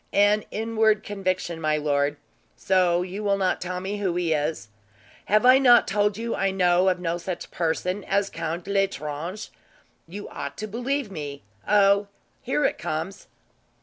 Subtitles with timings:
[0.13, 2.17] "An inward conviction, my lord.
[2.55, 4.69] So you will not tell me who he is?"
[5.25, 9.49] "Have I not told you I know of no such person as Count L'Estrange?
[10.07, 11.43] You ought to believe me.
[11.67, 12.07] Oh,
[12.41, 13.27] here it comes."